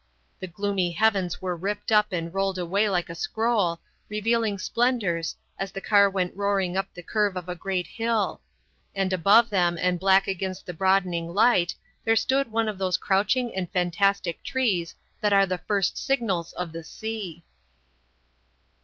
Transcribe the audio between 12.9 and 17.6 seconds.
crouching and fantastic trees that are first signals of the sea.